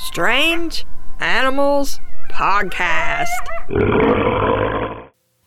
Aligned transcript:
Strange 0.00 0.86
Animals 1.18 1.98
Podcast. 2.30 3.26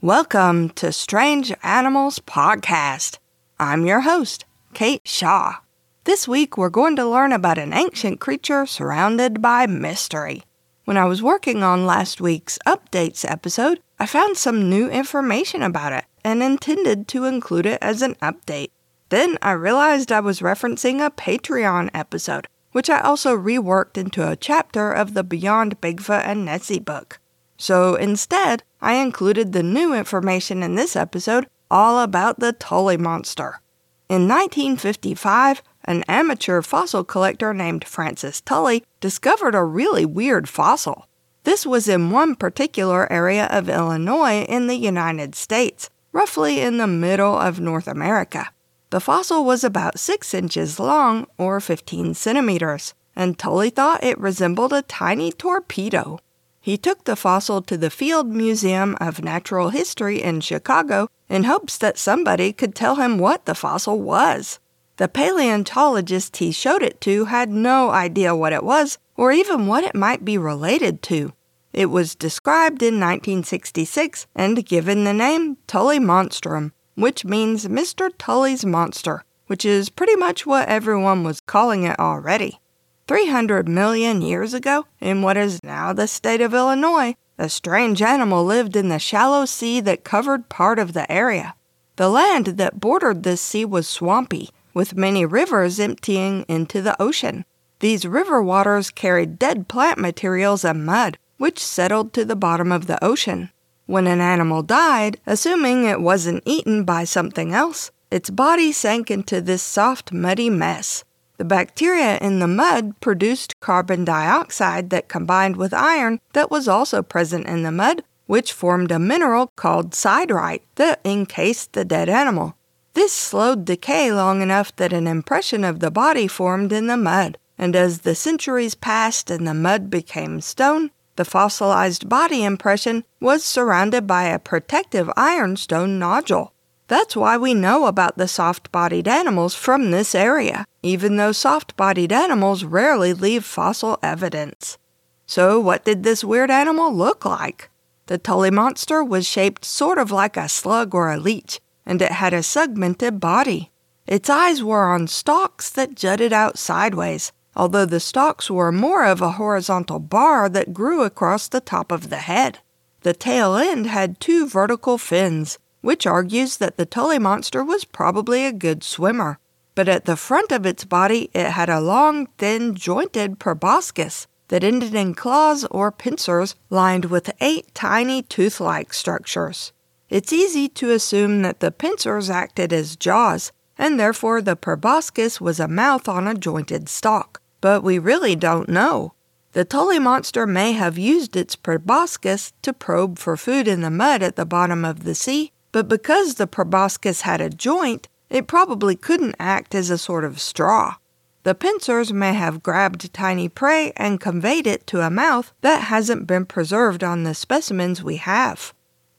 Welcome 0.02 0.72
to 0.72 0.92
Strange 0.92 1.54
Animals 1.64 2.20
Podcast. 2.20 3.18
I'm 3.60 3.86
your 3.86 4.02
host, 4.02 4.44
Kate 4.74 5.08
Shaw. 5.08 5.56
This 6.04 6.28
week 6.28 6.58
we're 6.58 6.70
going 6.70 6.98
to 6.98 7.06
learn 7.06 7.32
about 7.32 7.58
an 7.58 7.72
ancient 7.72 8.20
creature 8.20 8.66
surrounded 8.66 9.42
by 9.42 9.68
mystery. 9.68 10.44
When 10.84 10.98
I 10.98 11.06
was 11.06 11.24
working 11.24 11.64
on 11.64 11.86
last 11.86 12.20
week's 12.20 12.60
updates 12.68 13.24
episode, 13.30 13.80
I 14.00 14.06
found 14.06 14.36
some 14.36 14.70
new 14.70 14.90
information 14.90 15.62
about 15.62 15.94
it 15.94 16.04
and 16.26 16.44
intended 16.44 17.08
to 17.10 17.24
include 17.24 17.66
it 17.66 17.80
as 17.82 18.02
an 18.02 18.16
update. 18.16 18.72
Then 19.08 19.38
I 19.42 19.52
realized 19.52 20.12
I 20.12 20.20
was 20.20 20.40
referencing 20.42 21.06
a 21.06 21.10
Patreon 21.12 21.90
episode, 21.94 22.48
which 22.72 22.90
I 22.90 23.00
also 23.02 23.38
reworked 23.38 23.98
into 23.98 24.28
a 24.28 24.36
chapter 24.36 24.92
of 24.92 25.14
the 25.14 25.24
Beyond 25.24 25.82
Bigfoot 25.82 26.26
and 26.26 26.46
Nessie 26.46 26.80
book. 26.80 27.20
So 27.58 27.96
instead, 27.96 28.64
I 28.82 28.96
included 28.96 29.52
the 29.52 29.64
new 29.64 29.94
information 29.94 30.64
in 30.64 30.76
this 30.76 30.96
episode 30.96 31.48
all 31.70 32.00
about 32.00 32.40
the 32.40 32.54
Tully 32.54 32.98
monster. 32.98 33.62
In 34.10 34.28
1955, 34.28 35.62
an 35.86 36.04
amateur 36.08 36.62
fossil 36.62 37.04
collector 37.04 37.54
named 37.54 37.86
Francis 37.86 38.42
Tully 38.42 38.84
discovered 39.00 39.56
a 39.56 39.64
really 39.64 40.06
weird 40.06 40.50
fossil. 40.50 41.08
This 41.44 41.66
was 41.66 41.88
in 41.88 42.12
one 42.12 42.36
particular 42.36 43.12
area 43.12 43.46
of 43.46 43.70
Illinois 43.70 44.44
in 44.44 44.68
the 44.68 44.76
United 44.76 45.34
States, 45.34 45.90
roughly 46.12 46.60
in 46.60 46.78
the 46.78 46.88
middle 46.88 47.38
of 47.38 47.60
North 47.60 47.88
America. 47.88 48.52
The 48.92 49.00
fossil 49.00 49.46
was 49.46 49.64
about 49.64 50.00
6 50.00 50.34
inches 50.34 50.78
long, 50.78 51.26
or 51.38 51.62
15 51.62 52.14
centimeters, 52.14 52.94
and 53.16 53.40
Tully 53.40 53.70
thought 53.70 54.04
it 54.04 54.20
resembled 54.20 54.74
a 54.74 54.82
tiny 54.82 55.32
torpedo. 55.32 56.20
He 56.60 56.78
took 56.78 57.06
the 57.06 57.16
fossil 57.16 57.62
to 57.62 57.78
the 57.78 57.90
Field 57.90 58.28
Museum 58.28 58.98
of 59.00 59.24
Natural 59.24 59.70
History 59.70 60.22
in 60.22 60.42
Chicago 60.42 61.08
in 61.30 61.46
hopes 61.46 61.78
that 61.78 61.98
somebody 61.98 62.52
could 62.52 62.76
tell 62.76 62.96
him 62.96 63.18
what 63.18 63.46
the 63.46 63.56
fossil 63.56 64.02
was. 64.02 64.60
The 64.98 65.08
paleontologist 65.08 66.38
he 66.38 66.52
showed 66.52 66.84
it 66.84 67.00
to 67.02 67.26
had 67.26 67.50
no 67.50 67.92
idea 67.92 68.36
what 68.36 68.52
it 68.52 68.64
was 68.64 68.98
or 69.16 69.32
even 69.32 69.68
what 69.68 69.86
it 69.86 69.96
might 69.96 70.26
be 70.26 70.38
related 70.38 71.02
to. 71.04 71.32
It 71.72 71.86
was 71.86 72.14
described 72.14 72.84
in 72.84 73.00
1966 73.00 74.28
and 74.36 74.66
given 74.66 75.06
the 75.06 75.14
name 75.14 75.56
Tullimonstrum, 75.66 76.74
which 76.96 77.26
means 77.26 77.68
Mr. 77.68 78.12
Tully's 78.18 78.66
monster, 78.66 79.24
which 79.48 79.66
is 79.66 79.90
pretty 79.90 80.16
much 80.16 80.46
what 80.46 80.68
everyone 80.68 81.24
was 81.24 81.42
calling 81.42 81.84
it 81.84 82.00
already. 82.00 82.60
300 83.08 83.68
million 83.68 84.22
years 84.22 84.54
ago, 84.54 84.86
in 85.00 85.22
what 85.22 85.38
is 85.38 85.64
now 85.64 85.92
the 85.92 86.08
state 86.08 86.42
of 86.42 86.54
Illinois, 86.54 87.16
a 87.38 87.50
strange 87.50 88.02
animal 88.02 88.46
lived 88.46 88.76
in 88.76 88.90
the 88.90 89.00
shallow 89.00 89.46
sea 89.46 89.80
that 89.82 90.04
covered 90.04 90.48
part 90.48 90.80
of 90.80 90.94
the 90.94 91.12
area. 91.12 91.56
The 91.96 92.10
land 92.10 92.46
that 92.58 92.80
bordered 92.80 93.24
this 93.24 93.42
sea 93.42 93.66
was 93.66 93.88
swampy, 93.88 94.50
with 94.74 94.96
many 94.96 95.26
rivers 95.26 95.80
emptying 95.80 96.46
into 96.48 96.82
the 96.82 97.00
ocean. 97.02 97.44
These 97.80 98.06
river 98.06 98.42
waters 98.42 98.90
carried 98.92 99.40
dead 99.40 99.68
plant 99.68 99.98
materials 99.98 100.64
and 100.64 100.86
mud, 100.86 101.18
which 101.38 101.60
settled 101.60 102.14
to 102.14 102.24
the 102.24 102.36
bottom 102.36 102.72
of 102.72 102.88
the 102.88 103.04
ocean. 103.04 103.50
When 103.92 104.08
an 104.08 104.22
animal 104.22 104.64
died, 104.64 105.20
assuming 105.28 105.84
it 105.84 106.00
wasn't 106.00 106.44
eaten 106.46 106.86
by 106.86 107.04
something 107.04 107.54
else, 107.54 107.92
its 108.10 108.30
body 108.30 108.72
sank 108.72 109.12
into 109.12 109.42
this 109.42 109.62
soft, 109.62 110.14
muddy 110.14 110.50
mess. 110.50 111.04
The 111.36 111.44
bacteria 111.44 112.18
in 112.20 112.40
the 112.40 112.48
mud 112.48 113.02
produced 113.02 113.60
carbon 113.60 114.06
dioxide 114.06 114.92
that 114.92 115.10
combined 115.10 115.58
with 115.58 115.74
iron 115.74 116.22
that 116.32 116.50
was 116.50 116.70
also 116.70 117.04
present 117.04 117.48
in 117.48 117.64
the 117.64 117.72
mud, 117.74 118.04
which 118.28 118.54
formed 118.54 118.94
a 118.94 118.98
mineral 118.98 119.52
called 119.58 119.92
siderite 119.92 120.64
that 120.76 121.02
encased 121.04 121.74
the 121.74 121.84
dead 121.84 122.08
animal. 122.08 122.56
This 122.94 123.12
slowed 123.12 123.66
decay 123.66 124.14
long 124.14 124.42
enough 124.42 124.74
that 124.78 124.94
an 124.94 125.06
impression 125.06 125.66
of 125.66 125.82
the 125.82 125.92
body 125.92 126.30
formed 126.30 126.72
in 126.72 126.88
the 126.88 126.96
mud, 126.96 127.38
and 127.58 127.76
as 127.76 128.00
the 128.00 128.16
centuries 128.16 128.74
passed 128.74 129.30
and 129.30 129.46
the 129.46 129.54
mud 129.54 129.90
became 129.90 130.40
stone, 130.40 130.92
the 131.22 131.26
fossilized 131.30 132.10
body 132.10 132.44
impression 132.44 133.04
was 133.20 133.44
surrounded 133.44 134.08
by 134.08 134.24
a 134.24 134.40
protective 134.40 135.08
ironstone 135.16 136.00
nodule. 136.00 136.52
That's 136.88 137.16
why 137.16 137.38
we 137.38 137.54
know 137.54 137.86
about 137.86 138.18
the 138.18 138.28
soft 138.28 138.72
bodied 138.72 139.08
animals 139.08 139.54
from 139.54 139.92
this 139.92 140.16
area, 140.16 140.66
even 140.82 141.18
though 141.18 141.32
soft 141.32 141.78
bodied 141.78 142.12
animals 142.12 142.64
rarely 142.64 143.14
leave 143.14 143.46
fossil 143.46 144.00
evidence. 144.02 144.80
So, 145.28 145.60
what 145.60 145.86
did 145.86 146.02
this 146.02 146.24
weird 146.24 146.50
animal 146.50 146.92
look 146.92 147.24
like? 147.24 147.70
The 148.08 148.18
Tully 148.18 148.50
monster 148.50 149.04
was 149.04 149.28
shaped 149.28 149.64
sort 149.64 150.00
of 150.00 150.10
like 150.10 150.38
a 150.38 150.50
slug 150.50 150.96
or 150.96 151.12
a 151.12 151.20
leech, 151.20 151.60
and 151.86 152.02
it 152.02 152.14
had 152.14 152.34
a 152.34 152.42
segmented 152.42 153.20
body. 153.20 153.70
Its 154.08 154.28
eyes 154.28 154.64
were 154.64 154.92
on 154.92 155.06
stalks 155.08 155.70
that 155.70 155.94
jutted 155.94 156.34
out 156.34 156.58
sideways, 156.58 157.32
although 157.56 157.86
the 157.86 158.00
stalks 158.00 158.50
were 158.50 158.72
more 158.72 159.06
of 159.06 159.22
a 159.22 159.34
horizontal 159.34 160.00
bar 160.00 160.48
that 160.50 160.74
grew 160.74 161.04
across 161.04 161.48
the 161.48 161.62
top 161.62 161.92
of 161.92 162.10
the 162.10 162.18
head. 162.18 162.60
The 163.02 163.14
tail 163.14 163.56
end 163.56 163.88
had 163.88 164.20
two 164.20 164.48
vertical 164.48 164.98
fins, 164.98 165.58
which 165.82 166.06
argues 166.06 166.58
that 166.58 166.78
the 166.78 166.86
Tully 166.86 167.20
monster 167.20 167.64
was 167.64 167.84
probably 167.84 168.46
a 168.46 168.54
good 168.54 168.84
swimmer. 168.84 169.40
But 169.74 169.90
at 169.90 170.06
the 170.06 170.18
front 170.18 170.52
of 170.52 170.66
its 170.66 170.86
body, 170.86 171.30
it 171.34 171.52
had 171.52 171.70
a 171.70 171.82
long, 171.82 172.28
thin, 172.38 172.76
jointed 172.76 173.40
proboscis 173.40 174.28
that 174.50 174.64
ended 174.64 174.94
in 174.94 175.16
claws 175.16 175.66
or 175.72 175.92
pincers 175.92 176.56
lined 176.70 177.06
with 177.06 177.32
eight 177.40 177.74
tiny 177.74 178.22
tooth 178.22 178.60
like 178.60 178.94
structures. 178.94 179.72
It's 180.10 180.34
easy 180.34 180.68
to 180.68 180.92
assume 180.92 181.42
that 181.42 181.62
the 181.62 181.72
pincers 181.72 182.30
acted 182.30 182.74
as 182.74 182.98
jaws, 182.98 183.54
and 183.78 184.00
therefore 184.00 184.42
the 184.42 184.58
proboscis 184.58 185.40
was 185.40 185.60
a 185.60 185.70
mouth 185.70 186.10
on 186.10 186.28
a 186.28 186.36
jointed 186.36 186.90
stalk. 186.90 187.41
But 187.62 187.84
we 187.84 188.00
really 188.00 188.36
don't 188.36 188.68
know. 188.68 189.14
The 189.54 189.66
Tully 189.66 190.00
monster 190.00 190.48
may 190.48 190.72
have 190.74 190.98
used 190.98 191.36
its 191.36 191.56
proboscis 191.56 192.54
to 192.62 192.74
probe 192.74 193.20
for 193.20 193.38
food 193.38 193.68
in 193.68 193.82
the 193.82 193.92
mud 193.92 194.24
at 194.24 194.36
the 194.36 194.46
bottom 194.46 194.84
of 194.84 195.04
the 195.04 195.16
sea, 195.16 195.52
but 195.72 195.88
because 195.88 196.36
the 196.36 196.48
proboscis 196.48 197.22
had 197.22 197.42
a 197.42 197.50
joint, 197.50 198.08
it 198.30 198.48
probably 198.48 198.96
couldn't 198.96 199.36
act 199.40 199.76
as 199.76 199.90
a 199.90 199.98
sort 199.98 200.24
of 200.24 200.40
straw. 200.40 200.96
The 201.44 201.56
pincers 201.56 202.14
may 202.14 202.34
have 202.34 202.64
grabbed 202.64 203.14
tiny 203.14 203.50
prey 203.50 203.92
and 203.98 204.22
conveyed 204.22 204.68
it 204.68 204.86
to 204.88 205.02
a 205.02 205.10
mouth 205.10 205.54
that 205.62 205.84
hasn't 205.84 206.28
been 206.28 206.46
preserved 206.46 207.04
on 207.04 207.24
the 207.24 207.34
specimens 207.34 208.04
we 208.04 208.18
have. 208.18 208.74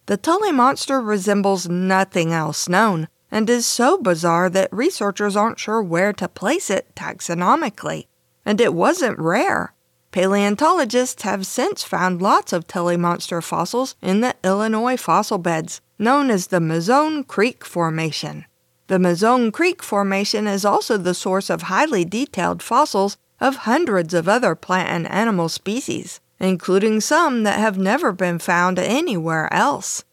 The 0.07 0.17
Tully 0.17 0.53
monster 0.53 1.01
resembles 1.01 1.69
nothing 1.69 2.33
else 2.33 2.69
known 2.69 3.09
and 3.31 3.51
is 3.51 3.67
so 3.67 3.99
bizarre 3.99 4.49
that 4.51 4.73
researchers 4.73 5.37
aren't 5.37 5.59
sure 5.59 5.83
where 5.83 6.13
to 6.13 6.29
place 6.29 6.71
it 6.71 6.95
taxonomically. 6.95 8.07
And 8.45 8.61
it 8.61 8.75
wasn't 8.75 9.19
rare. 9.19 9.75
Paleontologists 10.11 11.23
have 11.23 11.47
since 11.47 11.83
found 11.83 12.21
lots 12.21 12.53
of 12.53 12.67
Tully 12.67 12.97
monster 12.97 13.41
fossils 13.41 13.95
in 14.03 14.21
the 14.21 14.35
Illinois 14.45 14.97
fossil 14.97 15.39
beds, 15.39 15.81
known 15.99 16.31
as 16.31 16.49
the 16.49 16.61
Mazon 16.61 17.25
Creek 17.25 17.65
Formation. 17.65 18.45
The 18.89 18.99
Mazon 18.99 19.53
Creek 19.53 19.83
Formation 19.83 20.47
is 20.47 20.65
also 20.65 20.97
the 20.97 21.15
source 21.15 21.49
of 21.49 21.63
highly 21.63 22.05
detailed 22.05 22.63
fossils 22.63 23.17
of 23.41 23.57
hundreds 23.57 24.13
of 24.13 24.29
other 24.29 24.55
plant 24.55 24.91
and 24.91 25.11
animal 25.11 25.49
species 25.49 26.21
including 26.43 27.01
some 27.01 27.45
that 27.45 27.59
have 27.59 27.79
never 27.79 28.13
been 28.13 28.39
found 28.39 28.79
anywhere 28.79 29.53
else. 29.55 30.05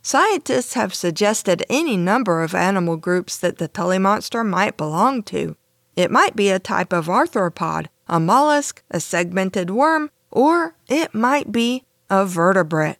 Scientists 0.00 0.74
have 0.74 0.94
suggested 0.94 1.64
any 1.68 1.96
number 1.96 2.42
of 2.42 2.54
animal 2.54 2.96
groups 2.96 3.36
that 3.36 3.58
the 3.58 3.68
Tully 3.68 3.98
monster 3.98 4.42
might 4.42 4.76
belong 4.76 5.22
to. 5.24 5.56
It 5.94 6.10
might 6.10 6.34
be 6.34 6.48
a 6.48 6.58
type 6.58 6.92
of 6.92 7.06
arthropod, 7.06 7.86
a 8.08 8.18
mollusk, 8.18 8.82
a 8.90 9.00
segmented 9.00 9.70
worm, 9.70 10.10
or 10.30 10.74
it 10.88 11.14
might 11.14 11.52
be 11.52 11.84
a 12.08 12.24
vertebrate. 12.24 12.96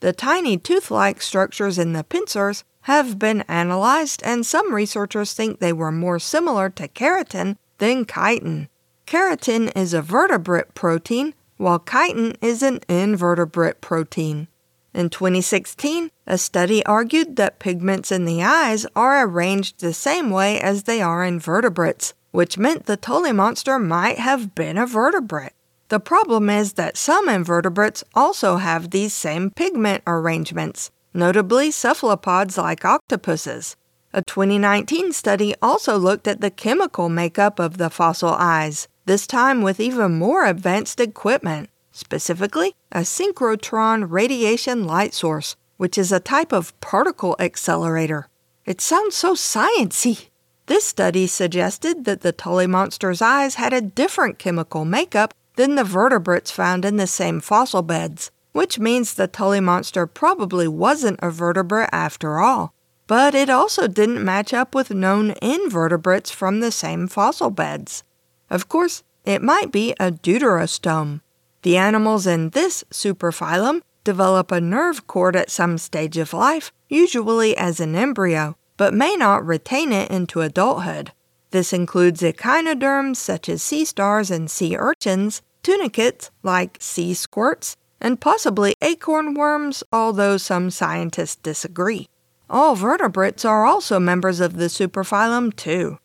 The 0.00 0.12
tiny 0.12 0.56
tooth 0.56 0.90
like 0.90 1.20
structures 1.20 1.78
in 1.78 1.92
the 1.92 2.04
pincers 2.04 2.64
have 2.82 3.18
been 3.18 3.42
analyzed, 3.42 4.22
and 4.24 4.46
some 4.46 4.72
researchers 4.72 5.32
think 5.32 5.58
they 5.58 5.72
were 5.72 5.92
more 5.92 6.18
similar 6.18 6.70
to 6.70 6.88
keratin 6.88 7.56
than 7.78 8.04
chitin. 8.04 8.68
Keratin 9.06 9.72
is 9.76 9.92
a 9.92 10.02
vertebrate 10.02 10.74
protein 10.74 11.34
while 11.56 11.80
chitin 11.80 12.36
is 12.40 12.62
an 12.62 12.80
invertebrate 12.88 13.80
protein. 13.80 14.48
In 14.94 15.10
2016, 15.10 16.10
a 16.26 16.38
study 16.38 16.84
argued 16.86 17.36
that 17.36 17.58
pigments 17.58 18.10
in 18.10 18.24
the 18.24 18.42
eyes 18.42 18.86
are 18.96 19.26
arranged 19.26 19.80
the 19.80 19.92
same 19.92 20.30
way 20.30 20.60
as 20.60 20.84
they 20.84 21.02
are 21.02 21.24
in 21.24 21.38
vertebrates, 21.38 22.14
which 22.30 22.58
meant 22.58 22.86
the 22.86 22.96
Tully 22.96 23.32
monster 23.32 23.78
might 23.78 24.18
have 24.18 24.54
been 24.54 24.76
a 24.78 24.86
vertebrate. 24.86 25.52
The 25.88 26.00
problem 26.00 26.50
is 26.50 26.74
that 26.74 26.98
some 26.98 27.28
invertebrates 27.28 28.04
also 28.14 28.56
have 28.56 28.90
these 28.90 29.14
same 29.14 29.50
pigment 29.50 30.02
arrangements, 30.06 30.90
notably 31.14 31.70
cephalopods 31.70 32.58
like 32.58 32.84
octopuses. 32.84 33.74
A 34.12 34.22
2019 34.22 35.12
study 35.12 35.54
also 35.62 35.96
looked 35.96 36.28
at 36.28 36.40
the 36.40 36.50
chemical 36.50 37.08
makeup 37.08 37.58
of 37.58 37.78
the 37.78 37.90
fossil 37.90 38.30
eyes. 38.30 38.88
this 39.06 39.26
time 39.26 39.62
with 39.62 39.80
even 39.80 40.18
more 40.18 40.44
advanced 40.44 41.00
equipment, 41.00 41.70
specifically 41.92 42.74
a 42.92 43.00
synchrotron 43.00 44.04
radiation 44.10 44.86
light 44.86 45.14
source, 45.14 45.56
which 45.78 45.96
is 45.96 46.12
a 46.12 46.20
type 46.20 46.52
of 46.52 46.78
particle 46.80 47.34
accelerator. 47.38 48.28
It 48.66 48.82
sounds 48.82 49.16
so 49.16 49.32
sciency. 49.32 50.28
This 50.68 50.84
study 50.84 51.26
suggested 51.26 52.04
that 52.04 52.20
the 52.20 52.30
Tully 52.30 52.66
monster's 52.66 53.22
eyes 53.22 53.54
had 53.54 53.72
a 53.72 53.80
different 53.80 54.38
chemical 54.38 54.84
makeup 54.84 55.32
than 55.56 55.76
the 55.76 55.82
vertebrates 55.82 56.50
found 56.50 56.84
in 56.84 56.98
the 56.98 57.06
same 57.06 57.40
fossil 57.40 57.80
beds, 57.80 58.30
which 58.52 58.78
means 58.78 59.14
the 59.14 59.26
Tully 59.26 59.60
monster 59.60 60.06
probably 60.06 60.68
wasn't 60.68 61.20
a 61.22 61.30
vertebrate 61.30 61.88
after 61.90 62.38
all. 62.38 62.74
But 63.06 63.34
it 63.34 63.48
also 63.48 63.88
didn't 63.88 64.22
match 64.22 64.52
up 64.52 64.74
with 64.74 64.90
known 64.90 65.30
invertebrates 65.40 66.30
from 66.30 66.60
the 66.60 66.70
same 66.70 67.08
fossil 67.08 67.48
beds. 67.48 68.04
Of 68.50 68.68
course, 68.68 69.02
it 69.24 69.42
might 69.42 69.72
be 69.72 69.94
a 69.98 70.12
deuterostome. 70.12 71.22
The 71.62 71.78
animals 71.78 72.26
in 72.26 72.50
this 72.50 72.84
superphylum 72.90 73.80
develop 74.04 74.52
a 74.52 74.60
nerve 74.60 75.06
cord 75.06 75.34
at 75.34 75.50
some 75.50 75.78
stage 75.78 76.18
of 76.18 76.34
life, 76.34 76.72
usually 76.90 77.56
as 77.56 77.80
an 77.80 77.96
embryo, 77.96 78.58
but 78.78 78.94
may 78.94 79.14
not 79.16 79.44
retain 79.44 79.92
it 79.92 80.10
into 80.10 80.40
adulthood. 80.40 81.12
This 81.50 81.74
includes 81.74 82.22
echinoderms 82.22 83.18
such 83.18 83.50
as 83.50 83.62
sea 83.62 83.84
stars 83.84 84.30
and 84.30 84.50
sea 84.50 84.76
urchins, 84.78 85.42
tunicates 85.62 86.30
like 86.42 86.78
sea 86.80 87.12
squirts, 87.12 87.76
and 88.00 88.20
possibly 88.20 88.74
acorn 88.80 89.34
worms, 89.34 89.82
although 89.92 90.38
some 90.38 90.70
scientists 90.70 91.36
disagree. 91.36 92.08
All 92.48 92.74
vertebrates 92.74 93.44
are 93.44 93.66
also 93.66 93.98
members 93.98 94.40
of 94.40 94.56
the 94.56 94.66
superphylum, 94.66 95.54
too. 95.54 95.98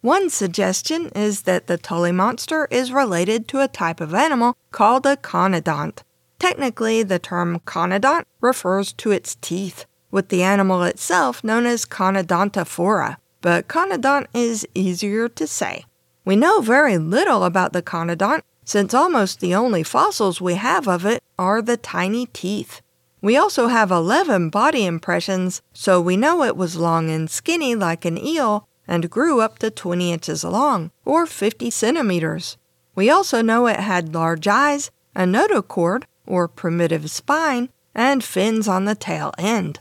One 0.00 0.30
suggestion 0.30 1.10
is 1.14 1.42
that 1.42 1.66
the 1.66 1.76
Tully 1.76 2.12
monster 2.12 2.66
is 2.70 2.92
related 2.92 3.46
to 3.48 3.60
a 3.60 3.68
type 3.68 4.00
of 4.00 4.14
animal 4.14 4.56
called 4.70 5.04
a 5.04 5.16
conodont. 5.16 5.98
Technically, 6.38 7.02
the 7.02 7.18
term 7.18 7.60
conodont 7.66 8.24
refers 8.40 8.94
to 8.94 9.10
its 9.10 9.34
teeth, 9.42 9.84
with 10.10 10.28
the 10.28 10.42
animal 10.42 10.82
itself 10.82 11.42
known 11.44 11.66
as 11.66 11.84
Conodontophora, 11.84 13.16
but 13.40 13.68
conodont 13.68 14.26
is 14.34 14.66
easier 14.74 15.28
to 15.28 15.46
say. 15.46 15.84
We 16.24 16.36
know 16.36 16.60
very 16.60 16.98
little 16.98 17.44
about 17.44 17.72
the 17.72 17.82
conodont 17.82 18.42
since 18.64 18.94
almost 18.94 19.40
the 19.40 19.54
only 19.54 19.82
fossils 19.82 20.40
we 20.40 20.54
have 20.54 20.86
of 20.86 21.04
it 21.04 21.22
are 21.38 21.60
the 21.60 21.76
tiny 21.76 22.26
teeth. 22.26 22.80
We 23.20 23.36
also 23.36 23.66
have 23.66 23.90
11 23.90 24.50
body 24.50 24.86
impressions, 24.86 25.60
so 25.72 26.00
we 26.00 26.16
know 26.16 26.44
it 26.44 26.56
was 26.56 26.76
long 26.76 27.10
and 27.10 27.28
skinny 27.28 27.74
like 27.74 28.04
an 28.04 28.16
eel 28.16 28.68
and 28.86 29.10
grew 29.10 29.40
up 29.40 29.58
to 29.58 29.70
20 29.70 30.12
inches 30.12 30.44
long, 30.44 30.90
or 31.04 31.26
50 31.26 31.70
centimeters. 31.70 32.56
We 32.94 33.10
also 33.10 33.42
know 33.42 33.66
it 33.66 33.80
had 33.80 34.14
large 34.14 34.48
eyes, 34.48 34.90
a 35.14 35.22
notochord, 35.22 36.04
or 36.26 36.48
primitive 36.48 37.10
spine, 37.10 37.68
and 37.94 38.24
fins 38.24 38.68
on 38.68 38.84
the 38.84 38.94
tail 38.94 39.32
end. 39.38 39.80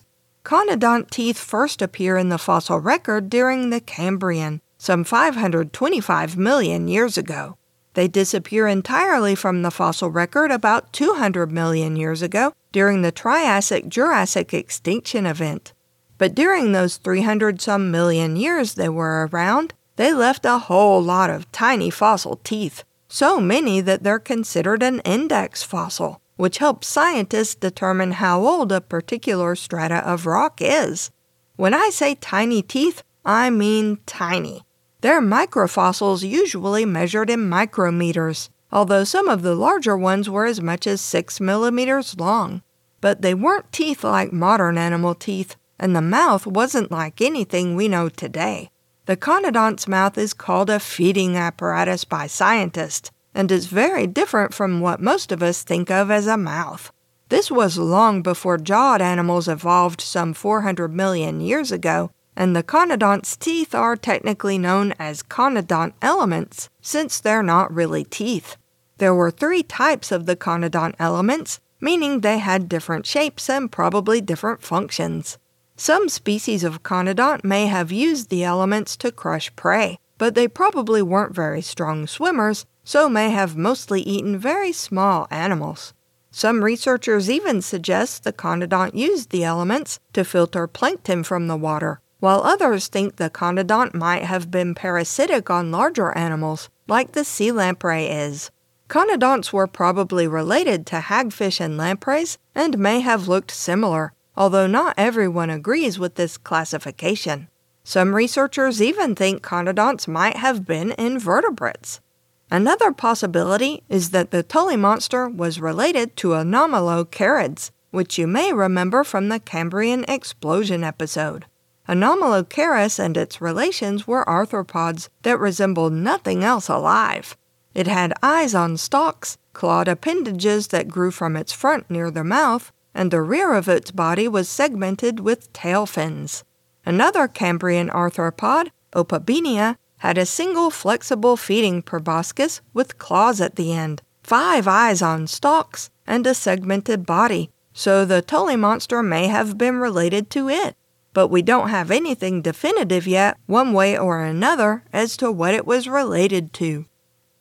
Conodont 0.50 1.12
teeth 1.12 1.38
first 1.38 1.80
appear 1.80 2.18
in 2.18 2.30
the 2.30 2.40
fossil 2.40 2.80
record 2.80 3.30
during 3.30 3.70
the 3.70 3.80
Cambrian, 3.80 4.62
some 4.80 5.04
525 5.04 6.38
million 6.38 6.88
years 6.88 7.20
ago. 7.20 7.56
They 7.94 8.08
disappear 8.08 8.66
entirely 8.68 9.36
from 9.36 9.62
the 9.62 9.70
fossil 9.70 10.10
record 10.10 10.50
about 10.50 10.92
200 10.92 11.52
million 11.52 11.96
years 11.96 12.24
ago 12.24 12.54
during 12.72 13.04
the 13.04 13.12
Triassic 13.12 13.90
Jurassic 13.90 14.52
extinction 14.52 15.28
event. 15.28 15.74
But 16.18 16.34
during 16.34 16.72
those 16.72 16.98
300 16.98 17.62
some 17.62 17.92
million 17.92 18.36
years 18.36 18.74
they 18.74 18.90
were 18.90 19.30
around, 19.32 19.76
they 19.98 20.12
left 20.14 20.46
a 20.46 20.58
whole 20.58 21.00
lot 21.00 21.30
of 21.30 21.52
tiny 21.52 21.92
fossil 21.92 22.38
teeth, 22.44 22.84
so 23.08 23.40
many 23.40 23.82
that 23.82 24.02
they're 24.02 24.18
considered 24.18 24.82
an 24.82 25.02
index 25.02 25.62
fossil, 25.62 26.22
which 26.40 26.60
helps 26.60 26.88
scientists 26.88 27.54
determine 27.54 28.14
how 28.14 28.40
old 28.40 28.72
a 28.72 28.80
particular 28.80 29.58
strata 29.58 29.98
of 30.10 30.26
rock 30.26 30.62
is. 30.62 31.12
When 31.58 31.74
I 31.74 31.90
say 31.90 32.16
tiny 32.16 32.62
teeth, 32.62 33.04
I 33.26 33.50
mean 33.50 33.98
tiny. 34.06 34.64
They're 35.02 35.22
microfossils 35.22 36.24
usually 36.24 36.86
measured 36.86 37.30
in 37.30 37.50
micrometers, 37.50 38.48
although 38.72 39.04
some 39.04 39.28
of 39.28 39.42
the 39.42 39.54
larger 39.54 39.98
ones 39.98 40.30
were 40.30 40.46
as 40.46 40.62
much 40.62 40.88
as 40.88 41.02
6 41.02 41.42
millimeters 41.42 42.18
long. 42.18 42.62
But 43.02 43.22
they 43.22 43.34
weren't 43.34 43.74
teeth 43.74 44.06
like 44.06 44.32
modern 44.32 44.78
animal 44.78 45.16
teeth, 45.16 45.58
and 45.78 45.94
the 45.94 46.02
mouth 46.02 46.48
wasn't 46.48 46.90
like 46.90 47.20
anything 47.20 47.76
we 47.76 47.90
know 47.90 48.08
today. 48.08 48.70
The 49.08 49.18
conodont's 49.18 49.90
mouth 49.90 50.18
is 50.18 50.34
called 50.34 50.70
a 50.70 50.80
feeding 50.80 51.36
apparatus 51.36 52.06
by 52.06 52.28
scientists 52.28 53.12
and 53.40 53.54
is 53.54 53.68
very 53.68 54.06
different 54.06 54.54
from 54.54 54.82
what 54.82 55.00
most 55.00 55.32
of 55.32 55.42
us 55.42 55.64
think 55.64 55.90
of 55.90 56.12
as 56.12 56.28
a 56.28 56.36
mouth. 56.36 56.92
This 57.30 57.50
was 57.50 57.78
long 57.78 58.22
before 58.22 58.58
jawed 58.58 59.02
animals 59.02 59.48
evolved 59.48 60.02
some 60.02 60.34
400 60.34 60.94
million 60.94 61.40
years 61.40 61.72
ago, 61.72 62.12
and 62.36 62.54
the 62.54 62.64
conodont's 62.64 63.38
teeth 63.38 63.74
are 63.74 63.96
technically 63.96 64.58
known 64.58 64.94
as 65.00 65.24
conodont 65.24 65.94
elements 66.02 66.68
since 66.82 67.22
they're 67.22 67.42
not 67.42 67.74
really 67.74 68.04
teeth. 68.04 68.58
There 68.98 69.16
were 69.16 69.32
three 69.32 69.64
types 69.64 70.12
of 70.12 70.26
the 70.26 70.36
conodont 70.36 70.96
elements, 71.00 71.62
meaning 71.80 72.20
they 72.20 72.40
had 72.40 72.68
different 72.68 73.06
shapes 73.06 73.50
and 73.50 73.72
probably 73.72 74.20
different 74.20 74.64
functions. 74.64 75.38
Some 75.78 76.10
species 76.10 76.66
of 76.66 76.84
conodont 76.84 77.46
may 77.46 77.68
have 77.68 77.90
used 77.90 78.32
the 78.32 78.44
elements 78.44 78.98
to 78.98 79.14
crush 79.14 79.56
prey, 79.56 79.98
but 80.18 80.36
they 80.36 80.50
probably 80.50 81.02
weren't 81.02 81.34
very 81.34 81.62
strong 81.62 82.06
swimmers, 82.06 82.66
so 82.90 83.08
may 83.08 83.30
have 83.30 83.56
mostly 83.56 84.02
eaten 84.02 84.36
very 84.36 84.72
small 84.72 85.28
animals. 85.30 85.94
Some 86.32 86.64
researchers 86.64 87.30
even 87.30 87.62
suggest 87.62 88.24
the 88.24 88.34
conodont 88.34 88.96
used 88.96 89.30
the 89.30 89.44
elements 89.44 90.00
to 90.14 90.24
filter 90.26 90.66
plankton 90.66 91.24
from 91.24 91.46
the 91.46 91.56
water, 91.56 92.02
while 92.20 92.42
others 92.42 92.88
think 92.88 93.18
the 93.18 93.30
conodont 93.30 93.94
might 93.94 94.24
have 94.24 94.50
been 94.50 94.74
parasitic 94.74 95.52
on 95.52 95.70
larger 95.70 96.18
animals, 96.18 96.68
like 96.88 97.12
the 97.12 97.24
sea 97.24 97.52
lamprey 97.52 98.08
is. 98.08 98.50
Conodonts 98.88 99.54
were 99.54 99.68
probably 99.68 100.28
related 100.28 100.88
to 100.88 100.96
hagfish 100.96 101.62
and 101.62 101.78
lampreys 101.78 102.40
and 102.56 102.80
may 102.80 103.02
have 103.02 103.28
looked 103.28 103.52
similar, 103.52 104.14
although 104.36 104.66
not 104.66 104.96
everyone 104.98 105.52
agrees 105.52 106.00
with 106.00 106.16
this 106.16 106.40
classification. 106.40 107.50
Some 107.84 108.16
researchers 108.16 108.82
even 108.82 109.14
think 109.14 109.44
conodonts 109.44 110.08
might 110.08 110.38
have 110.38 110.66
been 110.66 110.96
invertebrates. 110.98 112.02
Another 112.52 112.92
possibility 112.92 113.84
is 113.90 114.10
that 114.10 114.32
the 114.32 114.44
Tully 114.44 114.76
monster 114.76 115.30
was 115.30 115.60
related 115.60 116.16
to 116.18 116.30
Anomalocarids, 116.30 117.72
which 117.92 118.18
you 118.18 118.28
may 118.28 118.54
remember 118.54 119.04
from 119.04 119.30
the 119.30 119.40
Cambrian 119.40 120.04
explosion 120.08 120.84
episode. 120.84 121.46
Anomalocaris 121.88 123.00
and 123.00 123.18
its 123.18 123.42
relations 123.42 124.08
were 124.08 124.26
arthropods 124.26 125.10
that 125.24 125.40
resembled 125.40 125.94
nothing 125.94 126.44
else 126.44 126.70
alive. 126.70 127.36
It 127.74 127.88
had 127.88 128.14
eyes 128.22 128.56
on 128.56 128.78
stalks, 128.78 129.38
clawed 129.54 129.88
appendages 129.88 130.68
that 130.68 130.88
grew 130.88 131.12
from 131.12 131.36
its 131.36 131.52
front 131.52 131.90
near 131.90 132.12
the 132.12 132.24
mouth, 132.24 132.72
and 132.94 133.12
the 133.12 133.22
rear 133.22 133.54
of 133.54 133.68
its 133.68 133.92
body 133.92 134.28
was 134.28 134.50
segmented 134.50 135.20
with 135.20 135.52
tail 135.54 135.86
fins. 135.86 136.44
Another 136.86 137.28
Cambrian 137.28 137.90
arthropod, 137.90 138.70
Opabinia, 138.96 139.78
had 140.00 140.18
a 140.18 140.26
single 140.26 140.70
flexible 140.70 141.38
feeding 141.38 141.82
proboscis 141.82 142.60
with 142.74 142.98
claws 142.98 143.40
at 143.40 143.56
the 143.56 143.72
end, 143.72 144.02
five 144.22 144.68
eyes 144.68 145.02
on 145.02 145.28
stalks, 145.28 145.90
and 146.06 146.28
a 146.28 146.34
segmented 146.34 147.06
body, 147.06 147.52
so 147.74 148.04
the 148.04 148.22
Tully 148.22 148.56
monster 148.56 149.02
may 149.02 149.28
have 149.28 149.58
been 149.58 149.78
related 149.78 150.30
to 150.32 150.50
it 150.50 150.76
but 151.14 151.28
we 151.28 151.42
don't 151.42 151.70
have 151.70 151.92
anything 151.92 152.42
definitive 152.42 153.08
yet, 153.08 153.38
one 153.46 153.74
way 153.74 153.98
or 153.98 154.24
another, 154.24 154.84
as 154.94 155.18
to 155.18 155.32
what 155.32 155.54
it 155.54 155.66
was 155.66 155.88
related 155.88 156.54
to. 156.54 156.86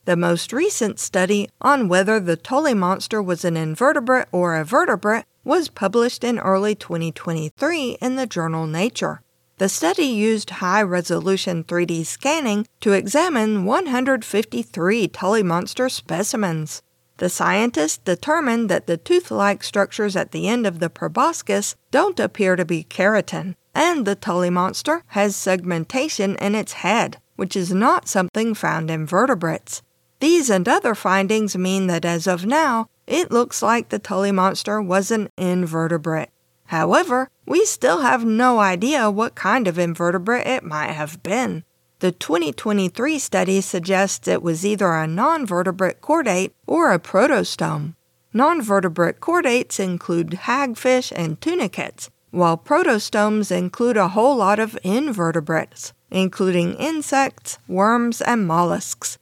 The 0.04 0.16
most 0.16 0.52
recent 0.52 0.98
study 0.98 1.48
on 1.60 1.88
whether 1.88 2.18
the 2.18 2.36
Tully 2.36 2.74
monster 2.74 3.22
was 3.22 3.44
an 3.44 3.56
invertebrate 3.56 4.28
or 4.32 4.56
a 4.56 4.64
vertebrate 4.64 5.26
was 5.44 5.68
published 5.68 6.24
in 6.24 6.38
early 6.38 6.74
2023 6.74 7.98
in 8.00 8.16
the 8.16 8.26
journal 8.26 8.66
Nature. 8.66 9.20
The 9.58 9.68
study 9.68 10.04
used 10.04 10.50
high 10.50 10.82
resolution 10.82 11.64
3D 11.64 12.06
scanning 12.06 12.68
to 12.80 12.92
examine 12.92 13.64
153 13.64 15.08
Tully 15.08 15.42
monster 15.42 15.88
specimens. 15.88 16.80
The 17.16 17.28
scientists 17.28 17.98
determined 17.98 18.68
that 18.70 18.86
the 18.86 18.96
tooth 18.96 19.32
like 19.32 19.64
structures 19.64 20.14
at 20.14 20.30
the 20.30 20.46
end 20.46 20.64
of 20.64 20.78
the 20.78 20.88
proboscis 20.88 21.74
don't 21.90 22.20
appear 22.20 22.54
to 22.54 22.64
be 22.64 22.84
keratin, 22.84 23.56
and 23.74 24.06
the 24.06 24.14
Tully 24.14 24.50
monster 24.50 25.02
has 25.08 25.34
segmentation 25.34 26.36
in 26.36 26.54
its 26.54 26.74
head, 26.74 27.20
which 27.34 27.56
is 27.56 27.72
not 27.72 28.06
something 28.06 28.54
found 28.54 28.92
in 28.92 29.06
vertebrates. 29.06 29.82
These 30.20 30.50
and 30.50 30.68
other 30.68 30.94
findings 30.94 31.56
mean 31.56 31.88
that 31.88 32.04
as 32.04 32.28
of 32.28 32.46
now, 32.46 32.86
it 33.08 33.32
looks 33.32 33.60
like 33.60 33.88
the 33.88 33.98
Tully 33.98 34.30
monster 34.30 34.80
was 34.80 35.10
an 35.10 35.30
invertebrate. 35.36 36.30
However, 36.68 37.30
we 37.46 37.64
still 37.64 38.00
have 38.00 38.26
no 38.26 38.58
idea 38.58 39.10
what 39.10 39.34
kind 39.34 39.66
of 39.66 39.78
invertebrate 39.78 40.46
it 40.46 40.62
might 40.62 40.92
have 40.92 41.22
been. 41.22 41.64
The 42.00 42.12
2023 42.12 43.18
study 43.18 43.62
suggests 43.62 44.28
it 44.28 44.42
was 44.42 44.66
either 44.66 44.92
a 44.92 45.06
non-vertebrate 45.06 46.02
chordate 46.02 46.52
or 46.66 46.92
a 46.92 46.98
protostome. 46.98 47.94
Non-vertebrate 48.34 49.18
chordates 49.18 49.80
include 49.80 50.42
hagfish 50.42 51.10
and 51.16 51.40
tunicates, 51.40 52.10
while 52.32 52.58
protostomes 52.58 53.50
include 53.50 53.96
a 53.96 54.08
whole 54.08 54.36
lot 54.36 54.58
of 54.58 54.78
invertebrates, 54.84 55.94
including 56.10 56.74
insects, 56.74 57.58
worms, 57.66 58.20
and 58.20 58.46
mollusks. 58.46 59.16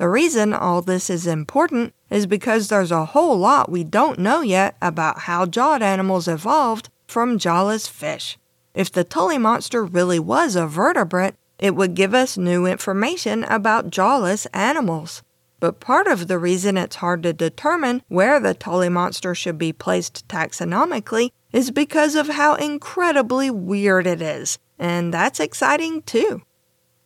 The 0.00 0.08
reason 0.08 0.54
all 0.54 0.80
this 0.80 1.10
is 1.10 1.26
important 1.26 1.92
is 2.08 2.26
because 2.26 2.68
there's 2.68 2.90
a 2.90 3.04
whole 3.04 3.36
lot 3.36 3.70
we 3.70 3.84
don't 3.84 4.18
know 4.18 4.40
yet 4.40 4.74
about 4.80 5.18
how 5.18 5.44
jawed 5.44 5.82
animals 5.82 6.26
evolved 6.26 6.88
from 7.06 7.38
jawless 7.38 7.86
fish. 7.86 8.38
If 8.72 8.90
the 8.90 9.04
Tully 9.04 9.36
monster 9.36 9.84
really 9.84 10.18
was 10.18 10.56
a 10.56 10.66
vertebrate, 10.66 11.34
it 11.58 11.76
would 11.76 11.92
give 11.92 12.14
us 12.14 12.38
new 12.38 12.64
information 12.64 13.44
about 13.44 13.90
jawless 13.90 14.46
animals. 14.54 15.22
But 15.60 15.80
part 15.80 16.06
of 16.06 16.28
the 16.28 16.38
reason 16.38 16.78
it's 16.78 16.96
hard 16.96 17.22
to 17.24 17.34
determine 17.34 18.02
where 18.08 18.40
the 18.40 18.54
Tully 18.54 18.88
monster 18.88 19.34
should 19.34 19.58
be 19.58 19.74
placed 19.74 20.26
taxonomically 20.28 21.28
is 21.52 21.70
because 21.70 22.14
of 22.14 22.28
how 22.28 22.54
incredibly 22.54 23.50
weird 23.50 24.06
it 24.06 24.22
is. 24.22 24.58
And 24.78 25.12
that's 25.12 25.40
exciting 25.40 26.00
too. 26.00 26.40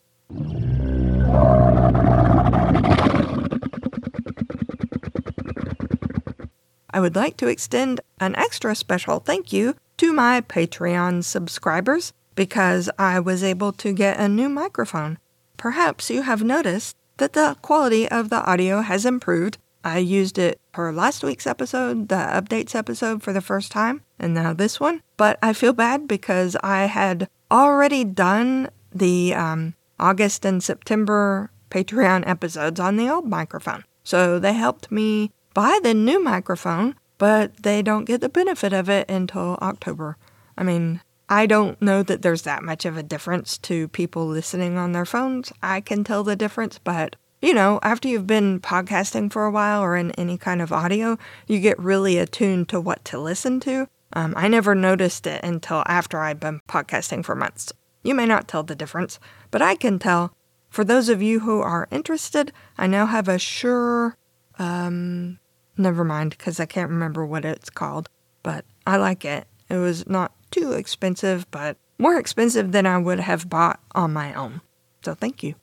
I 6.90 7.00
would 7.00 7.16
like 7.16 7.36
to 7.38 7.48
extend 7.48 8.00
an 8.20 8.36
extra 8.36 8.74
special 8.74 9.18
thank 9.20 9.52
you 9.52 9.74
to 9.98 10.12
my 10.12 10.40
Patreon 10.40 11.24
subscribers 11.24 12.12
because 12.34 12.88
I 12.98 13.18
was 13.20 13.42
able 13.42 13.72
to 13.72 13.92
get 13.92 14.18
a 14.20 14.28
new 14.28 14.48
microphone. 14.48 15.18
Perhaps 15.56 16.10
you 16.10 16.22
have 16.22 16.42
noticed 16.42 16.96
that 17.18 17.34
the 17.34 17.56
quality 17.62 18.08
of 18.08 18.30
the 18.30 18.42
audio 18.44 18.80
has 18.80 19.04
improved. 19.04 19.58
I 19.84 19.98
used 19.98 20.38
it 20.38 20.60
for 20.72 20.92
last 20.92 21.22
week's 21.22 21.46
episode, 21.46 22.08
the 22.08 22.16
updates 22.16 22.74
episode 22.74 23.22
for 23.22 23.32
the 23.32 23.40
first 23.40 23.70
time, 23.70 24.02
and 24.18 24.34
now 24.34 24.52
this 24.52 24.80
one. 24.80 25.02
But 25.16 25.38
I 25.42 25.52
feel 25.52 25.72
bad 25.72 26.08
because 26.08 26.56
I 26.62 26.86
had 26.86 27.28
already 27.50 28.04
done 28.04 28.70
the 28.92 29.34
um, 29.34 29.74
August 29.98 30.44
and 30.44 30.62
September 30.62 31.50
Patreon 31.70 32.26
episodes 32.26 32.80
on 32.80 32.96
the 32.96 33.08
old 33.08 33.28
microphone. 33.28 33.84
So 34.02 34.38
they 34.38 34.54
helped 34.54 34.90
me 34.90 35.30
buy 35.54 35.80
the 35.82 35.94
new 35.94 36.22
microphone, 36.22 36.94
but 37.18 37.62
they 37.62 37.82
don't 37.82 38.04
get 38.04 38.20
the 38.20 38.28
benefit 38.28 38.72
of 38.72 38.88
it 38.88 39.10
until 39.10 39.58
October. 39.60 40.16
I 40.56 40.64
mean, 40.64 41.00
I 41.28 41.46
don't 41.46 41.80
know 41.82 42.02
that 42.02 42.22
there's 42.22 42.42
that 42.42 42.62
much 42.62 42.84
of 42.84 42.96
a 42.96 43.02
difference 43.02 43.58
to 43.58 43.88
people 43.88 44.26
listening 44.26 44.78
on 44.78 44.92
their 44.92 45.04
phones. 45.04 45.52
I 45.62 45.80
can 45.80 46.02
tell 46.02 46.24
the 46.24 46.36
difference, 46.36 46.78
but 46.78 47.16
you 47.40 47.54
know, 47.54 47.78
after 47.82 48.08
you've 48.08 48.26
been 48.26 48.60
podcasting 48.60 49.32
for 49.32 49.44
a 49.44 49.50
while 49.50 49.80
or 49.80 49.96
in 49.96 50.10
any 50.12 50.36
kind 50.36 50.60
of 50.60 50.72
audio, 50.72 51.18
you 51.46 51.60
get 51.60 51.78
really 51.78 52.18
attuned 52.18 52.68
to 52.70 52.80
what 52.80 53.04
to 53.06 53.18
listen 53.18 53.60
to. 53.60 53.88
Um, 54.12 54.34
I 54.36 54.48
never 54.48 54.74
noticed 54.74 55.26
it 55.26 55.44
until 55.44 55.84
after 55.86 56.18
I'd 56.18 56.40
been 56.40 56.60
podcasting 56.68 57.24
for 57.24 57.36
months. 57.36 57.72
You 58.02 58.14
may 58.14 58.26
not 58.26 58.48
tell 58.48 58.62
the 58.62 58.74
difference, 58.74 59.20
but 59.50 59.62
I 59.62 59.74
can 59.76 59.98
tell. 59.98 60.32
For 60.68 60.84
those 60.84 61.08
of 61.08 61.22
you 61.22 61.40
who 61.40 61.60
are 61.60 61.88
interested, 61.90 62.52
I 62.76 62.86
now 62.86 63.06
have 63.06 63.28
a 63.28 63.38
Shure, 63.38 64.16
um, 64.58 65.38
never 65.76 66.04
mind, 66.04 66.30
because 66.30 66.58
I 66.58 66.66
can't 66.66 66.90
remember 66.90 67.24
what 67.24 67.44
it's 67.44 67.70
called. 67.70 68.08
But 68.42 68.64
I 68.86 68.96
like 68.96 69.24
it. 69.24 69.46
It 69.68 69.76
was 69.76 70.08
not 70.08 70.32
too 70.50 70.72
expensive, 70.72 71.50
but 71.50 71.76
more 71.98 72.18
expensive 72.18 72.72
than 72.72 72.86
I 72.86 72.98
would 72.98 73.20
have 73.20 73.48
bought 73.48 73.80
on 73.94 74.12
my 74.12 74.34
own. 74.34 74.60
So 75.02 75.14
thank 75.14 75.42
you. 75.42 75.54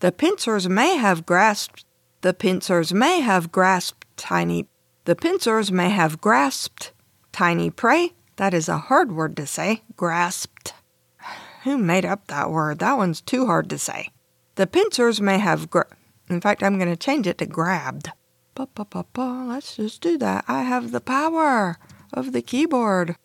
The 0.00 0.12
pincers 0.12 0.68
may 0.68 0.96
have 0.96 1.26
grasped. 1.26 1.84
The 2.20 2.34
pincers 2.34 2.92
may 2.92 3.20
have 3.20 3.50
grasped 3.50 4.06
tiny. 4.16 4.66
The 5.04 5.16
pincers 5.16 5.72
may 5.72 5.88
have 5.90 6.20
grasped 6.20 6.92
tiny 7.32 7.70
prey. 7.70 8.12
That 8.36 8.54
is 8.54 8.68
a 8.68 8.78
hard 8.78 9.12
word 9.12 9.36
to 9.36 9.46
say. 9.46 9.82
Grasped. 9.96 10.74
Who 11.64 11.78
made 11.78 12.04
up 12.04 12.28
that 12.28 12.50
word? 12.50 12.78
That 12.78 12.96
one's 12.96 13.20
too 13.20 13.46
hard 13.46 13.68
to 13.70 13.78
say. 13.78 14.10
The 14.54 14.66
pincers 14.66 15.20
may 15.20 15.38
have 15.38 15.70
gra- 15.70 15.86
In 16.28 16.40
fact, 16.40 16.62
I'm 16.62 16.78
going 16.78 16.90
to 16.90 16.96
change 16.96 17.26
it 17.26 17.38
to 17.38 17.46
grabbed. 17.46 18.10
Ba, 18.54 18.68
ba, 18.74 18.84
ba, 18.84 19.04
ba. 19.12 19.44
Let's 19.48 19.76
just 19.76 20.00
do 20.00 20.18
that. 20.18 20.44
I 20.48 20.62
have 20.62 20.90
the 20.90 21.00
power 21.00 21.78
of 22.12 22.32
the 22.32 22.42
keyboard. 22.42 23.16